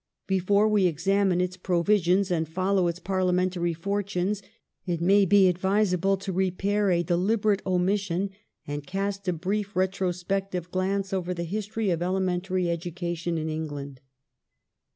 [0.25, 4.41] Before we examine its provisions and follow its parliamentary fortunes,
[4.87, 8.31] it may be advis able to repair a deliberate omission
[8.65, 14.01] and cast a brief retrospective glance over the history of elementary education in England.